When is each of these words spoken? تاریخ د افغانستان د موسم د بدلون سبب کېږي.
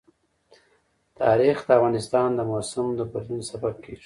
تاریخ 1.21 1.57
د 1.65 1.69
افغانستان 1.77 2.29
د 2.35 2.39
موسم 2.51 2.87
د 2.97 2.99
بدلون 3.11 3.41
سبب 3.49 3.73
کېږي. 3.83 3.99